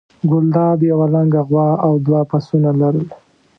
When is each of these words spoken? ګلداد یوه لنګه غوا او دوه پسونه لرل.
ګلداد 0.29 0.79
یوه 0.91 1.07
لنګه 1.13 1.41
غوا 1.47 1.67
او 1.85 1.93
دوه 2.05 2.21
پسونه 2.29 2.71
لرل. 2.79 3.07